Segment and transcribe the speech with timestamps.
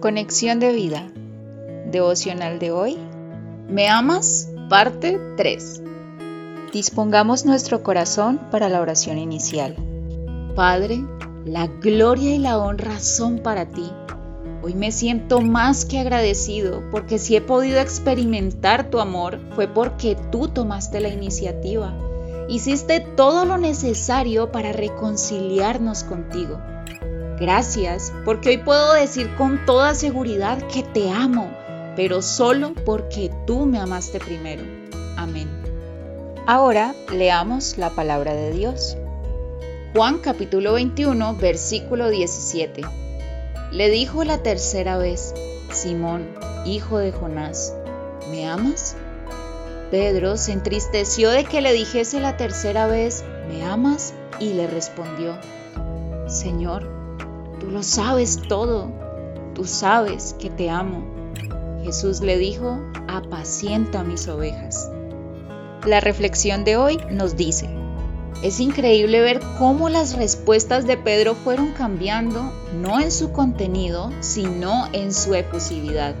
[0.00, 1.12] Conexión de vida.
[1.90, 2.96] Devocional de hoy.
[3.68, 4.48] ¿Me amas?
[4.70, 5.82] Parte 3.
[6.72, 9.76] Dispongamos nuestro corazón para la oración inicial.
[10.56, 11.04] Padre,
[11.44, 13.92] la gloria y la honra son para ti.
[14.62, 20.16] Hoy me siento más que agradecido porque si he podido experimentar tu amor fue porque
[20.32, 21.94] tú tomaste la iniciativa.
[22.48, 26.58] Hiciste todo lo necesario para reconciliarnos contigo.
[27.40, 31.50] Gracias porque hoy puedo decir con toda seguridad que te amo,
[31.96, 34.62] pero solo porque tú me amaste primero.
[35.16, 35.48] Amén.
[36.46, 38.98] Ahora leamos la palabra de Dios.
[39.94, 42.82] Juan capítulo 21, versículo 17.
[43.72, 45.32] Le dijo la tercera vez,
[45.72, 46.28] Simón,
[46.66, 47.74] hijo de Jonás,
[48.30, 48.96] ¿me amas?
[49.90, 54.12] Pedro se entristeció de que le dijese la tercera vez, ¿me amas?
[54.38, 55.38] Y le respondió,
[56.28, 56.99] Señor,
[57.60, 58.90] tú lo sabes todo,
[59.54, 61.04] tú sabes que te amo.
[61.84, 64.90] Jesús le dijo, apacienta mis ovejas.
[65.86, 67.70] La reflexión de hoy nos dice,
[68.42, 74.88] es increíble ver cómo las respuestas de Pedro fueron cambiando, no en su contenido, sino
[74.92, 76.14] en su efusividad.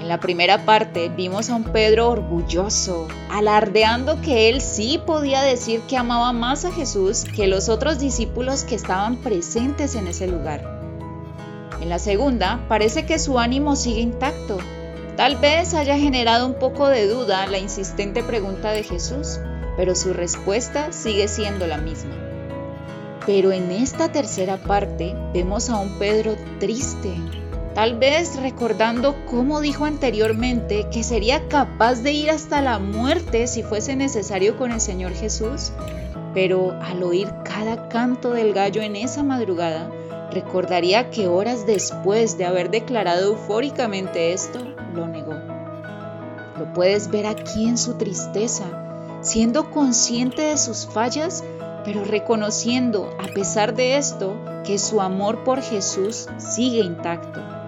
[0.00, 5.82] En la primera parte vimos a un Pedro orgulloso, alardeando que él sí podía decir
[5.82, 10.64] que amaba más a Jesús que los otros discípulos que estaban presentes en ese lugar.
[11.82, 14.56] En la segunda, parece que su ánimo sigue intacto.
[15.18, 19.38] Tal vez haya generado un poco de duda la insistente pregunta de Jesús,
[19.76, 22.14] pero su respuesta sigue siendo la misma.
[23.26, 27.14] Pero en esta tercera parte vemos a un Pedro triste,
[27.80, 33.62] tal vez recordando cómo dijo anteriormente que sería capaz de ir hasta la muerte si
[33.62, 35.72] fuese necesario con el Señor Jesús,
[36.34, 39.90] pero al oír cada canto del gallo en esa madrugada,
[40.30, 44.58] recordaría que horas después de haber declarado eufóricamente esto,
[44.94, 45.32] lo negó.
[46.58, 48.66] Lo puedes ver aquí en su tristeza,
[49.22, 51.42] siendo consciente de sus fallas,
[51.86, 54.34] pero reconociendo, a pesar de esto,
[54.66, 57.59] que su amor por Jesús sigue intacto.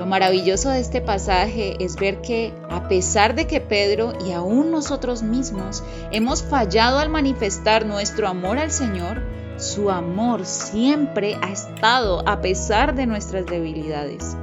[0.00, 4.70] Lo maravilloso de este pasaje es ver que, a pesar de que Pedro y aún
[4.70, 9.22] nosotros mismos hemos fallado al manifestar nuestro amor al Señor,
[9.58, 14.38] su amor siempre ha estado a pesar de nuestras debilidades.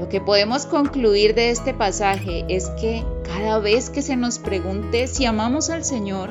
[0.00, 5.06] Lo que podemos concluir de este pasaje es que cada vez que se nos pregunte
[5.06, 6.30] si amamos al Señor,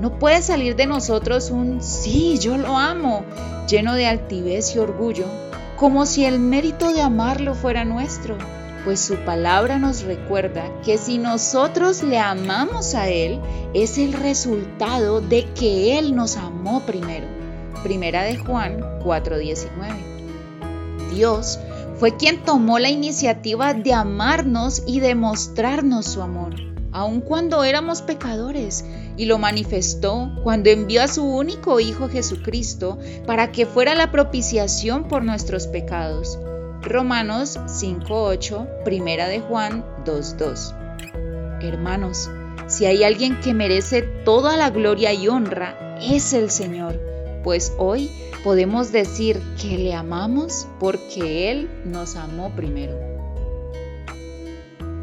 [0.00, 3.26] no puede salir de nosotros un sí, yo lo amo,
[3.68, 5.26] lleno de altivez y orgullo,
[5.78, 8.36] como si el mérito de amarlo fuera nuestro,
[8.84, 13.40] pues su palabra nos recuerda que si nosotros le amamos a Él,
[13.74, 17.28] es el resultado de que Él nos amó primero.
[17.84, 19.68] Primera de Juan 4:19.
[21.14, 21.60] Dios
[21.98, 26.54] fue quien tomó la iniciativa de amarnos y demostrarnos su amor,
[26.92, 28.84] aun cuando éramos pecadores,
[29.16, 35.08] y lo manifestó cuando envió a su único Hijo Jesucristo para que fuera la propiciación
[35.08, 36.38] por nuestros pecados.
[36.82, 41.62] Romanos 5.8, Primera de Juan 2.2.
[41.62, 42.30] Hermanos,
[42.68, 47.08] si hay alguien que merece toda la gloria y honra, es el Señor
[47.42, 48.10] pues hoy
[48.44, 53.17] podemos decir que le amamos porque Él nos amó primero.